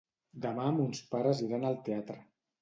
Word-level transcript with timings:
Demà 0.45 0.63
mons 0.77 1.01
pares 1.11 1.43
iran 1.49 1.69
al 1.69 1.79
teatre. 1.91 2.19